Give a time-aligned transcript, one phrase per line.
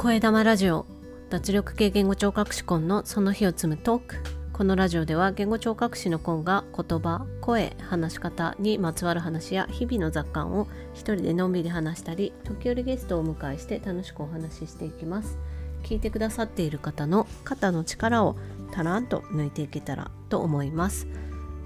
[0.00, 0.86] 声玉ラジオ
[1.28, 4.16] 脱力系言語聴覚士コンのその日を積むトーク。
[4.50, 15.36] このラジオでは言語聴覚士のコンが言葉声話し方にまつわる話や日々の雑感を一人でのんびり話したり時折ゲストをお迎えして楽しくお話ししていきます。
[15.82, 18.36] 聞いてくださっている方の肩の力を
[18.72, 21.08] たらんと抜いていけたらと思います。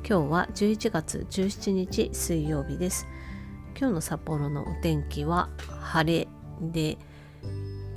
[0.04, 3.06] 今日は11月17日水曜日です。
[3.78, 6.26] 今日の札幌のお天気は晴れ
[6.60, 6.98] で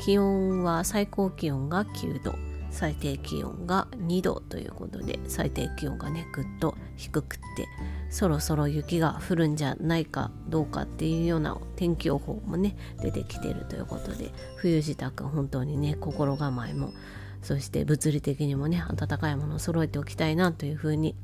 [0.08, 2.34] 気温は最高気温が9度
[2.72, 7.68] 最低気温が2度ということで最低気温がねぐっと低くって
[8.10, 16.94] そろそろ雪が降るんじゃないかどうかっていうような天気予報もね出てきてるということで冬支度本当にね心構えも
[17.42, 21.18] そして物理的にもね暖かいものを揃えておきたいなというふうに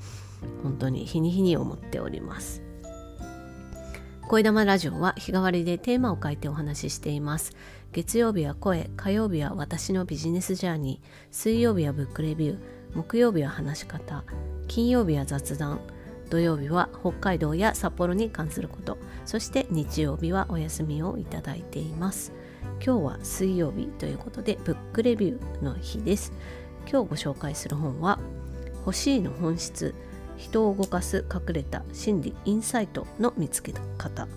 [0.61, 2.72] 本当に日に日に思っております。
[4.27, 7.51] 声玉ラジオは日替わりでテーマを書いてお話ししています。
[7.91, 12.57] 月曜日は声、火曜日は私のビジネスジャーニー、水曜日はブックレビュー、
[12.95, 14.23] 木曜日は話し方、
[14.67, 15.81] 金曜日は雑談、
[16.29, 22.31] 土曜日は北海道や札幌に関すること、そして日曜日はお休みをいただいています。
[22.83, 26.31] 今日は水曜日ということでブックレビューの日です。
[26.89, 28.19] 今日ご紹介する本は
[28.85, 29.93] 欲しいの本質
[30.37, 34.27] 人を動かす隠れた心理インサイトの見つけ方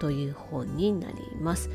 [0.00, 1.70] という本になります。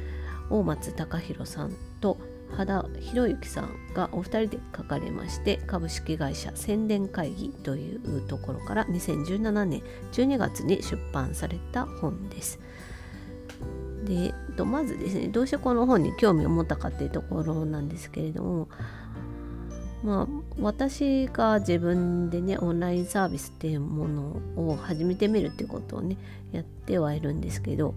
[0.50, 2.18] 大松隆弘さんと
[2.56, 12.60] 肌博之さんがお二人で書かれまして株式会社宣伝会議というところから2017年12月に出版された本です。
[14.06, 18.70] でまずですねどうしてこの本に興味を持ったかっていうところなんですけれども
[20.04, 20.28] まあ
[20.60, 26.18] 私が自分でねオンラインサービスっていうものを始めてみるっていうことをね
[26.52, 27.94] やってはいるんですけど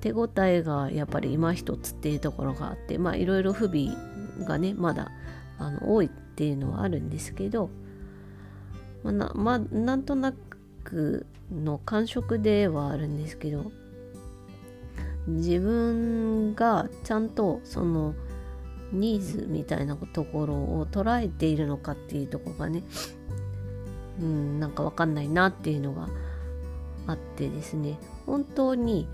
[0.00, 3.88] 手応えがやっぱり今一つっていうところがあってまあいろいろ不備
[4.46, 5.10] がねまだ
[5.58, 7.70] あの多いっていうのはあるんですけど、
[9.02, 10.32] まあ、なまあ、なんとな
[10.84, 13.70] くの感触ではあるんですけど
[15.26, 18.14] 自分がちゃんとその
[18.92, 22.82] ニーズみたいなところを捉えているのかっていうとこがね
[24.20, 26.08] うんなんかわかんないなっていうのが
[27.06, 29.08] あってですね本当に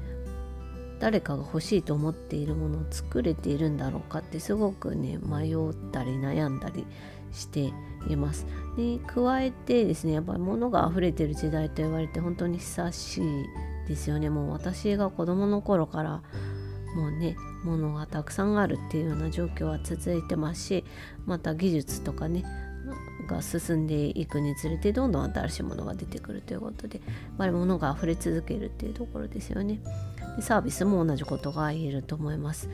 [0.99, 5.57] 誰かが欲しいと思っているものを作れているんだろうかってすごくね迷っ
[5.93, 6.87] たり悩んだり
[7.33, 7.71] して
[8.09, 8.47] います。
[8.77, 13.47] で加えてですねやっぱり物が溢れてる時代と言われて本当に久しい
[13.89, 16.23] ですよねもう私が子供の頃から
[16.97, 20.85] もうねものがたくさんあるっていうような状況は続いてますし
[21.27, 22.45] また技術とかね
[23.29, 27.01] が進んでいくにつれてどんどん新しいものが出てくるということで
[27.37, 29.81] 物が溢れ続けるっていうところですよね。
[30.37, 32.69] でサービスも同じことが言えると思います。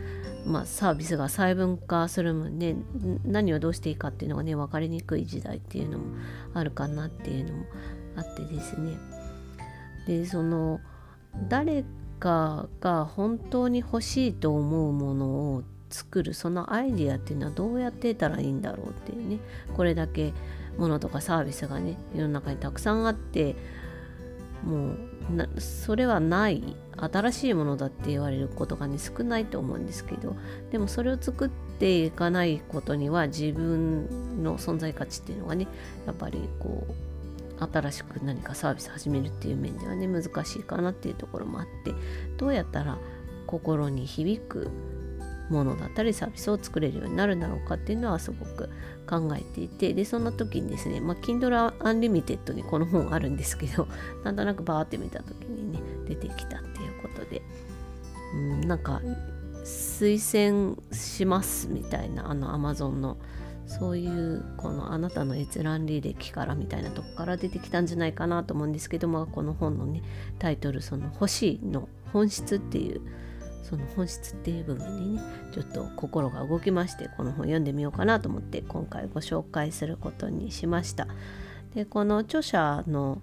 [0.47, 2.77] まあ、サービスが細分化するもんね
[3.25, 6.05] 何をどうしていいかっていうのがね分かりにくい時代っていうのも
[6.53, 7.65] あるかなっていうのも
[8.17, 8.97] あってですね
[10.07, 10.81] でその
[11.49, 11.85] 誰
[12.23, 19.41] かが本当に欲しいと思うものを作るそのアイディアっていうのはどうやってたらいいんだろうっていうね。
[19.75, 20.33] これだけ
[20.79, 23.57] ものとかサービスがね世の中にたくさんあって
[24.65, 30.37] もうそれはない新しいものだって言われることがね少ないと思うんですけど
[30.71, 35.67] でもそれを作っていかないことには自分の存在価値っていうのがね
[36.07, 37.12] やっぱりこう
[37.59, 41.93] 新しく何かサービス始めるっていう面ではね難しいかなっていうところもあって
[42.37, 42.99] どうやったら
[43.47, 44.71] 心に響く
[45.51, 48.71] ものだったりサービスを作れるようになるんだろうかっていうのはすごく
[49.09, 53.87] 考えていてでそんな時にですね、まあ、Kindle Unlimited にこの本あるんですけど
[54.25, 57.43] なんとなくバーって見た時にね出てきたっていうことで
[58.35, 59.03] うんなんか
[59.65, 63.19] 推薦しますみたいなあの Amazon の
[63.79, 70.03] そういうこのあなたの閲覧履歴からみたいなとこから出てきたんじゃないかなと思うんですけど、も、この本のね
[70.39, 73.01] タイトル「その欲しい」の本質っていう
[73.63, 81.09] その本質っていう部分にねちょっと心が動きましてこの本読んでみようかなと思って今回ご紹介することにしました。
[81.75, 83.23] でこの著者の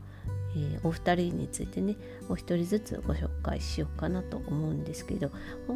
[0.56, 1.96] えー、お二人についてね
[2.28, 5.32] お一人ずつご紹介しようかなと思うんですけど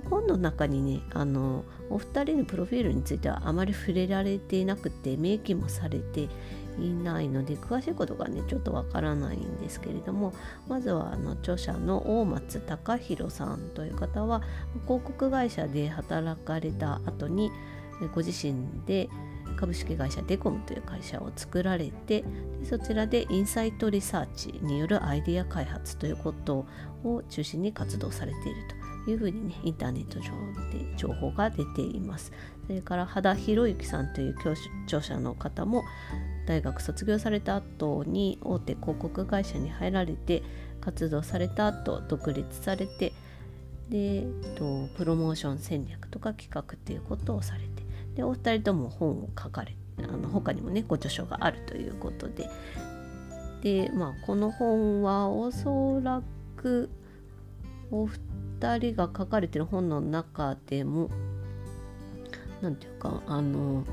[0.09, 6.29] 本の中にねあのお二人のプロフィールについてはあまり触れられていなくて明記もされて
[6.79, 10.33] いないので詳しいことがねちょっとわからないんですけれども
[10.67, 14.41] まずはあの著者の大松隆弘さんという方は
[14.85, 17.51] 広告会社で働かれた後に
[18.15, 18.55] ご自身
[18.85, 19.09] で
[19.53, 22.25] 株式会社デコムという会社を作られてで
[22.65, 26.65] そちらでインサイトリサーチによるアイデア開発ということ
[27.03, 28.83] を中心に活動されていると。
[29.05, 30.29] いうふうにねインターネット上
[30.71, 32.31] で情報が出ています
[32.67, 34.35] それから羽田博之さんという
[34.85, 35.83] 著者の方も
[36.45, 40.43] 大学卒業された後に大手広告会社に入られて
[40.81, 43.13] 活動された後独立されて
[43.89, 47.72] でとプロモーション戦略とか企画っていうことをされて
[48.15, 52.49] でお二人とも本を書かれあの他にもねご著書があるということで
[53.61, 56.21] でまあこの本はおそら
[56.57, 56.89] く
[57.91, 61.09] お二人が書かれてる本の中でも
[62.61, 63.83] 何て言うかあの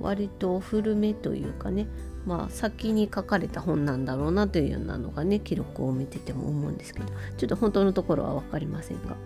[0.00, 1.86] 割と古めというかね
[2.26, 7.06] まあ先に書かれた本なんだろうなというようなのがね記録を見てても思うんですけど
[7.36, 9.16] ちょっと本当のところは分かりませんが。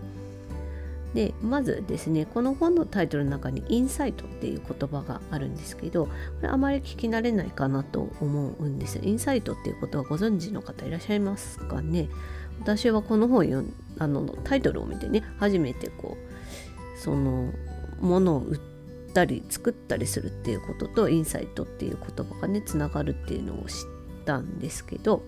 [1.17, 6.11] でまずですねこの本のタイトルの中に「インサイト」っていう言葉があるんですけどこ
[6.43, 9.01] れあまり聞き慣れないかなと思うんです。
[9.03, 12.11] インサイトっていうことはご存知の方いらっしゃいますかね？
[12.61, 13.67] 私はこの本読
[13.99, 17.51] あのタイトルを見てね初めてこうその
[18.01, 18.61] ものを売っ
[19.15, 23.77] たり作ったりするっていうこととインサイトっていう言葉がねつながるっていうのを知っ
[24.27, 25.23] たんですけど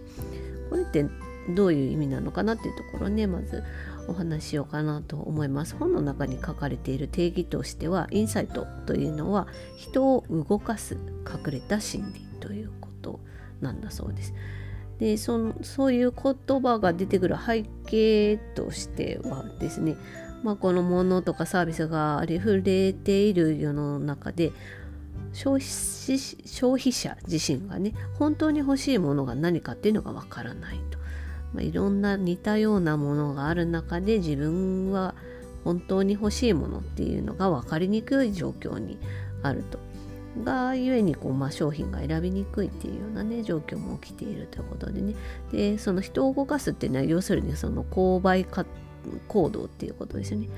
[0.68, 1.06] これって
[1.54, 3.62] どういう意味なのかなっていうところねまず
[4.06, 5.76] お話ししようかなと思います。
[5.76, 9.46] 本の中に書かれている定義としてはインサイトというのは
[9.76, 10.96] 人を動かす
[11.26, 13.20] 隠れた心理ということ
[13.60, 14.34] なんだそうです。
[14.98, 19.96] でそのそういう言葉が出てくる背景としてはですね、
[20.42, 24.52] まあ、このものとかサービスがありふれている世の中で
[25.32, 30.98] 消費消費者自身がね本当に欲しいものが何かっていうのがわからないと、
[31.54, 35.14] まあ、いろんな似たようなものがある中で自分は
[35.64, 38.98] 本当に欲しいものっていうのが分かりにくい状況に
[39.42, 39.78] あると。
[40.44, 45.14] がゆえにこう、まあ、商品が選びにくいっていうようなね状況も起きているということでね。
[45.50, 48.46] でその人を動かすっていうのは要するにその購買
[49.26, 50.48] 行動っていうことですよね。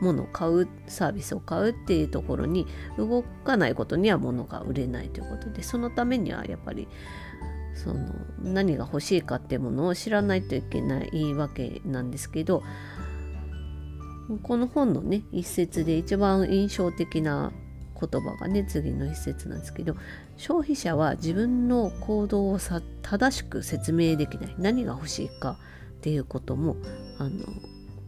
[0.00, 2.66] 物を買うサービスを買うっていうところに
[2.98, 6.86] 動かないことには物が売れないということでそのためにはやっぱり
[7.76, 8.08] その
[8.42, 12.62] 何が欲しいかっていうものを知らないといけないわけなんですけど
[14.42, 17.52] この本のね一節で一番印象的な
[17.98, 19.96] 言葉がね次の一節なんですけど
[20.36, 25.58] 消費者は自分の行動をさ正しく説明できない何が欲しいか
[25.98, 26.76] っていうことも
[27.18, 27.46] あの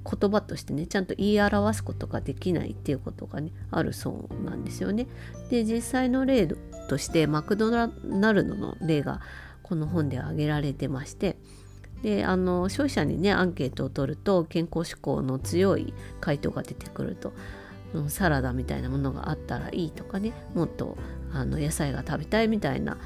[0.04, 5.06] 言葉としてねちゃんと言い表すことができないっていうことがねあるそうなんですよね。
[5.50, 6.48] で実際の例
[6.88, 9.20] としてマクドナルドの例が
[9.68, 11.36] この本で挙げられてまして
[12.02, 17.32] であの消費者にねアンケートを取ると健康志向の強い回答が出てくると。
[18.08, 20.98] サラダみたいなものがあったらいいとかねもっと
[21.32, 22.98] あの野菜が食べたいみたいな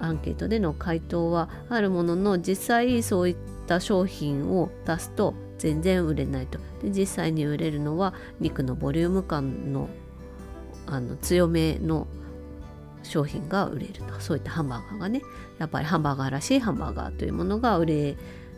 [0.00, 3.36] アンケートでの回答はあるものの実際そういっ
[3.66, 6.58] た商品を出すと全然売れないと。
[6.82, 9.88] で実際に売れるのは肉のボリューム感の
[10.86, 12.06] あの強めの
[13.06, 14.20] 商品が売れると。
[14.20, 15.22] そういったハンバーガーがね。
[15.58, 18.16] やっぱりハンバーガーらしいハンバーガーというものが売れ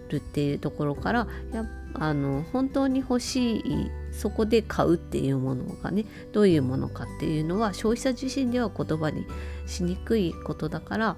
[0.08, 1.64] るっていうところからや
[1.94, 9.26] あの本当に欲しいそこで買うっていうものがねどういうものかっていうのは消費者自身では言葉に
[9.66, 11.16] しにくいことだから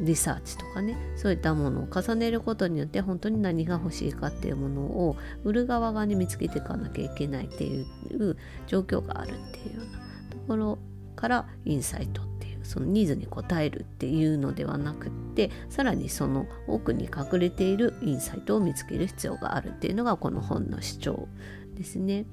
[0.00, 8.36] リサーチとかねそういったものを重ねることによって本当に何が欲しいかっていうものを売る側側に見つけていかなきゃいけないっていう
[8.68, 10.07] 状況があるっていうような
[10.48, 10.78] ころ
[11.14, 21.28] からインサイトっていうそのニーズに応えるっていうのではなくってさらにその奥に隠れているインサイトを見つける必要があるっていうのがこの本の主張
[21.74, 22.26] ですね。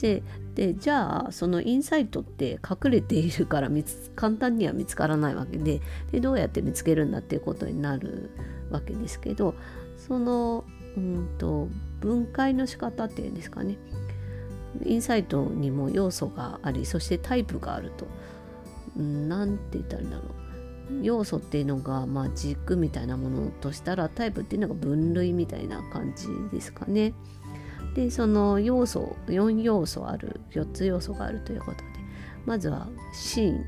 [0.00, 0.22] で
[0.54, 3.70] でじゃあそのインサイトって隠れているから
[4.16, 8.30] 簡単には見つからないわけででどうやって見つけるんだっていうことになる
[8.70, 9.54] わけですけど
[9.98, 10.64] その、
[10.96, 11.68] うんと、
[12.00, 13.76] 分解の仕方っていうんですかね
[14.84, 18.06] インサイトにも要素がありそしてタイプがあると。
[18.96, 20.26] 何て言ったらいいんだろう。
[21.02, 27.14] 要素っていうのが、まあ、軸みたいなものとしたらタイプっていうのが分類みたいな感じですかね。
[27.94, 31.84] でその要素4要素ある4つ要素があるということで
[32.46, 33.64] まずはシーン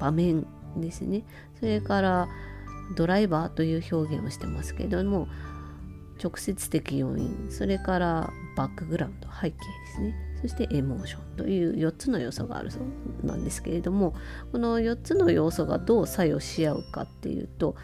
[0.00, 1.24] 場面ですね。
[1.58, 2.28] それから
[2.96, 5.28] ドライバーという表現をしてますけども
[6.22, 9.56] 直接的要因それからバックグラウンド背景で
[9.94, 14.14] すねそしてエモーションという4つの要素があるそうなんですけれども
[14.50, 17.76] この4つの要素がどう作用し合うかっていうと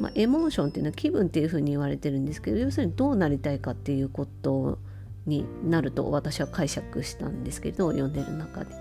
[0.00, 4.78] まあ、エモーションっていうのは気分っていうふうに言われてるんですけど要するにどうなりたいかっていうこと
[5.26, 8.74] になると私は解釈したんですけど読んでる中で。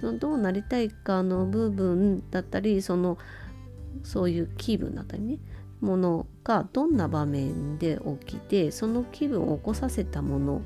[0.00, 3.18] そのどうなりたいかの部分だったりその
[4.02, 5.38] そういう気分だったりね
[5.82, 10.62] ものがどんな場面で起きてその気分を起こさせたもの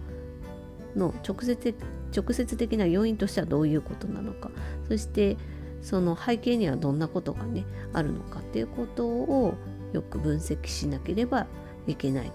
[0.96, 1.74] の直接
[2.16, 4.50] 直接的な要因としてはどういうことなのか
[4.88, 5.36] そして
[5.82, 9.54] その背景にはどんなことがねあるのかっていうことを
[9.92, 11.46] よく分析しなければ
[11.86, 12.32] いけない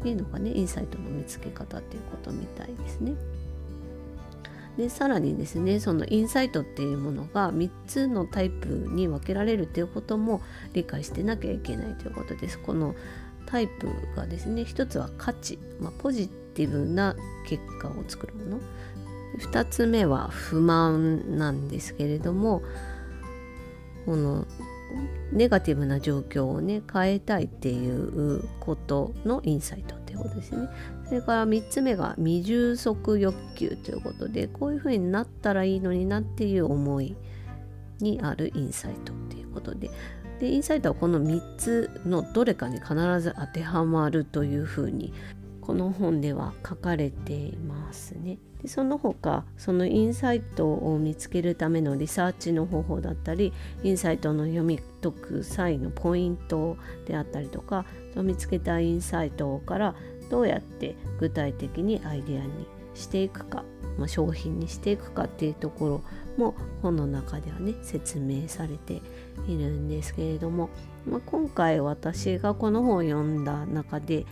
[0.00, 3.14] というのがねインサイトの見つけ方っていうことみたいですね。
[4.76, 10.40] でさらにですねそのインサイトっていうものが3つのタイプに分けられるということも
[10.72, 12.58] 理解してなきゃいけないということです。
[12.58, 12.94] この
[13.46, 17.14] タイプがですね一つは価値、まあ、ポジティブな
[17.46, 18.60] 結果を作るもの
[19.38, 22.62] 2つ目は不満なんですけれども
[24.06, 24.46] この
[25.32, 30.68] ネガティブな状況をね変えたいっていうことのインサイトいうことですね。
[31.06, 37.16] それから3つ目が未充足欲求ということでこういうふうになったらいいのになっていう思い
[38.00, 39.90] にあるインサイトっていうことで
[40.40, 45.12] でインサイトはこの3つのどれかに必ず当てはまるというふうに
[45.66, 48.38] この本では書かれていますね。
[48.62, 53.52] でその他そのインサイトを見つけるためのリサーチの方法だったり
[53.82, 59.94] インサイトの読み解く際のポイントであったりとかそ見つけたインサイトから
[60.30, 63.64] どうやって具体的にアイデアにしていくか、
[63.98, 66.02] まあ、商品にしていくかっていうところ
[66.42, 69.02] も本の中ではね説明されて
[69.46, 70.70] いるんですけれども、
[71.06, 74.24] まあ、今回私がこの本を読んだ中で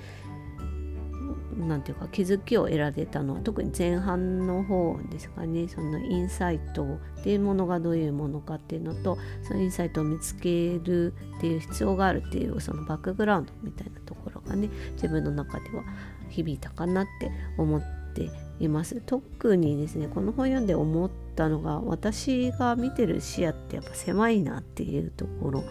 [1.57, 3.35] なんていうか気づきを得られたの。
[3.35, 5.69] は特に前半の方ですかね。
[5.69, 6.85] そのインサイト
[7.21, 15.85] っていうものがどういうものかっていうのとそのインサイトを見つけるっていう必要があるっていうそのバックグラウンドみたいなところがね自分の中では
[16.31, 17.83] 響いたかなって思っ
[18.15, 18.31] て
[18.61, 19.03] います。
[19.05, 25.65] 特にですねこの本読んで思ったのが私が見てる視野ってやっぱ狭いなっていうところ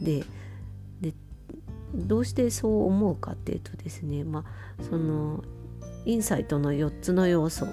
[0.00, 0.24] で
[1.94, 4.44] どうしてそう思うかっていうとですねま
[4.80, 5.42] あその
[6.04, 7.66] インサイトの4つの要素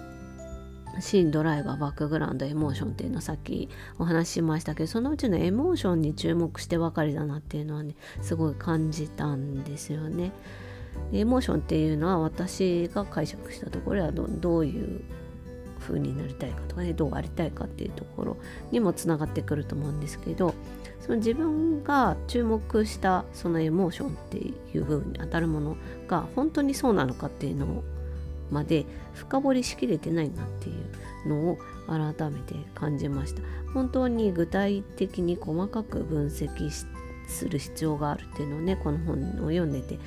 [1.00, 3.70] シーンドライバーバックグラウンドエモーションっていうのをさっき
[4.00, 10.32] お話ししましたけどそのうちのエモーションに注目してばかりだなっていうのはねすごい感じたんですよね。
[11.14, 15.02] エモーションっていうのは私が解釈したところはどういう
[15.88, 18.38] 風になりたいかとかねどうありたいかっていうところ
[18.72, 20.54] にもつながってくると思うんですけど
[21.00, 25.78] その自分が注目したそのエモーションっていう部分に当たるもの
[26.08, 27.84] が本当にそうなのかっていうの
[28.52, 30.74] まで深掘りしきれてないなってい
[31.26, 33.42] うのを改めて感じました。
[33.74, 36.70] 本当に具体的に細かく分析
[37.28, 40.00] する必要があるっていうのをねこの本を読んでて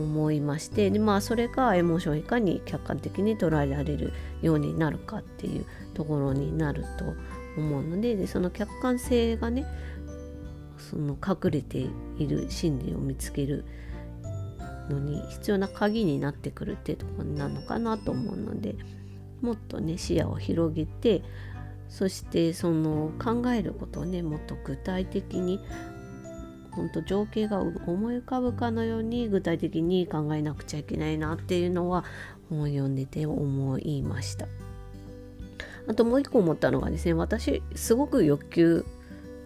[0.00, 9.66] 思いましてでまあそれがエモーションをいかに客観的に捉えられるようになるかっていうところになると思うのででその客観性がね
[10.78, 11.86] その隠れて
[12.18, 13.64] いる心理を見つける
[14.88, 18.74] のに必要な鍵になってくるっていうところなのかなと思うので
[19.40, 21.22] もっとね視野を広げて
[21.88, 25.60] そしてその考えることをねもっと具体的に
[26.74, 32.04] 本当情景が思い浮かぶかのように具体的に考えなくちゃいけないなっていうのは
[32.50, 34.46] 本を読んでて思いました。
[35.86, 38.84] あともう一個思ったのがですね私すごく欲求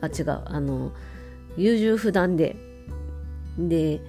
[0.01, 0.93] あ違うあの
[1.57, 2.57] 優柔不断で
[3.59, 4.01] で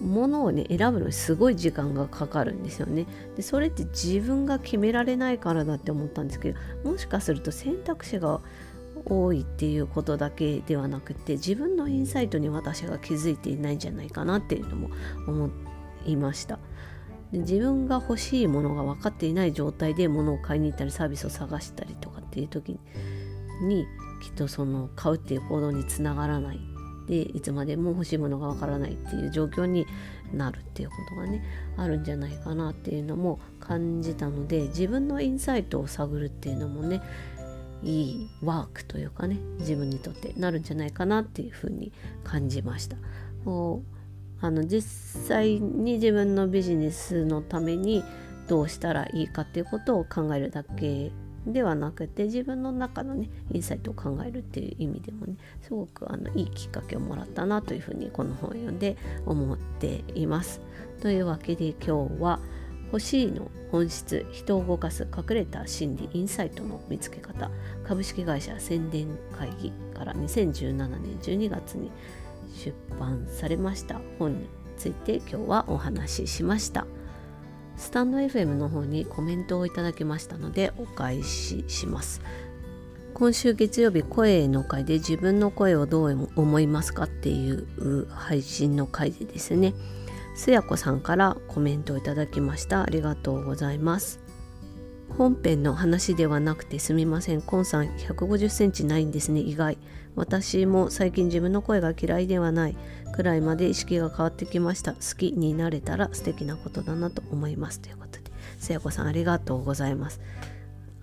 [0.00, 3.06] 物をね選ぶのにすごい時間がかかるんですよね。
[3.36, 8.40] でそれって自分が決められないからだって思ったんですけどもしかすると選択肢が
[9.08, 14.90] 多いっていうことだけではなくて自分のインサイトに私が気づいていないんじゃないかなっていうのも
[15.26, 15.50] 思
[16.06, 16.58] いました。
[17.32, 22.80] で自分が欲しいものが分かっていない状態で物を買いに行ったりサービスを探したりとかっていう時
[23.62, 23.86] に
[24.22, 26.60] きっとその買うっていう行動につながらない。
[27.06, 29.86] でいつまでも欲しいものがわからないっていう状況に
[30.32, 31.42] なるっていうことがね
[31.78, 37.00] あるんじゃないかなっていうのも感じたので自分のインサイトを探るっていうのもね
[37.82, 41.92] いいワークというかね自分にとってなるんじゃないかなっていうふうに
[42.24, 42.96] 感じました。
[43.44, 43.98] こう
[44.40, 44.82] あの実
[45.26, 48.04] 際に自分のビジネスのために
[48.46, 51.10] どうしたらいいかっていうことを考えるだけ
[51.46, 60.60] ではなくて自分の中のねインサイトを考えるっていう意味でもねすごくあのいいきっかけをもらったなというふうにこの本を読んで思っています。
[61.00, 62.40] というわけで今日は
[62.92, 67.50] 欲しいの本質人を動かす隠れた心理インサイトの見つけ方
[67.84, 71.90] 株式会社宣伝会議から2017年12月に
[72.54, 76.86] 出版されました本について今日はお話ししました。
[77.76, 82.20] スタンド FM の方にコメントをいただきましたのでお返しします。
[83.14, 89.74] 今週月曜日声の回で自分の声をどう思いますかっていう配信の回でですね
[90.38, 92.84] すやこさんからコメントをいただきました。
[92.84, 94.20] ありがとうございます。
[95.08, 97.42] 本編の話ではなくてすみません。
[97.42, 99.40] コンさん150センチないんですね。
[99.40, 99.78] 意外。
[100.14, 102.76] 私も最近自分の声が嫌いではない。
[103.12, 104.92] くらいまで意識が変わってきました。
[104.92, 107.80] 好きになれたら素敵なことだなと思います。
[107.80, 110.20] ということでせやこさんありがとうございます。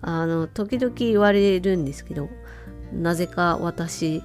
[0.00, 2.30] あの時々言われるんですけど
[2.90, 4.22] なぜか私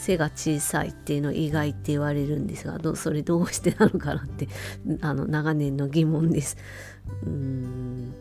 [0.00, 4.48] 背が小さいっていうの意外って言われるんですがどそれどうしてなのかなって
[5.02, 6.56] あの長年の疑問です。
[7.24, 8.14] うん。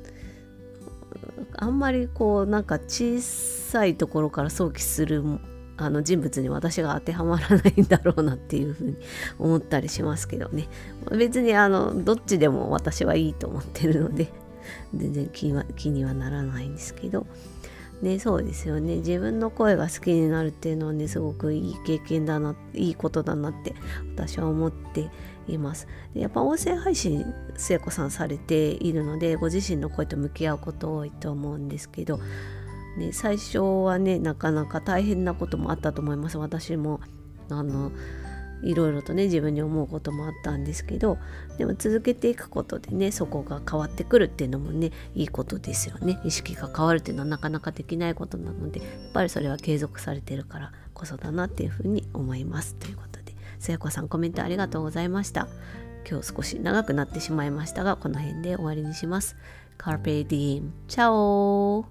[1.55, 5.23] あんまりこうなんか小さいところから想起する
[5.77, 8.97] あの人物に私が当てはまらないんだろうなっていうふうに
[9.37, 10.67] 思ったりしますけどね。
[11.11, 14.29] 別にあのどっちでも私はいいと思ってるので
[14.93, 17.25] 全然気は気にはならないんですけど。
[18.01, 18.97] ね、そうですよね。
[18.97, 23.75] 自分の声が好きになるっていうのはねすごくいい経験だないいことだなって
[24.15, 25.09] 私は思って
[25.49, 25.87] います。
[26.13, 27.25] でやっぱ音声配信
[27.57, 32.19] 聖子さんされているのでご自身の声と向き合うこと多いと思うんですけど、
[32.97, 36.37] ね、最初はねなかなか大変なこともあったと思います。
[36.37, 37.01] 私も
[37.49, 37.91] あの
[38.63, 41.17] いろいろとね自分に思うこともあったんですけど
[41.57, 46.19] でも続けていくことでねそこが変わってくるっていうのもねいいことですよね。
[46.23, 52.75] 意識が変わるっていうのはなかなかできないことなのでやっぱりそれは継続されてるからこそだなっていうふうに思います。
[52.75, 55.47] ということでせやこさんコメントありがとうございました。
[56.09, 59.35] 今日少し長くなってしまいましたがこの辺で終わりにします。
[59.77, 61.85] Carpe Diem チャオ